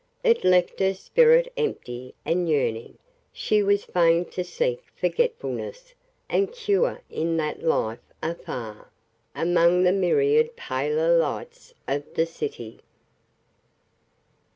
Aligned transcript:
It 0.23 0.43
left 0.43 0.79
her 0.79 0.95
spirit 0.95 1.53
empty 1.55 2.15
and 2.25 2.49
yearning; 2.49 2.97
she 3.31 3.61
was 3.61 3.83
fain 3.85 4.25
to 4.31 4.43
seek 4.43 4.81
forgetfulness 4.95 5.93
and 6.27 6.51
cure 6.51 7.01
in 7.11 7.37
that 7.37 7.61
life 7.61 7.99
afar, 8.19 8.89
among 9.35 9.83
the 9.83 9.91
myriad 9.93 10.55
paler 10.55 11.15
lights 11.19 11.75
of 11.87 12.15
the 12.15 12.25
city. 12.25 12.79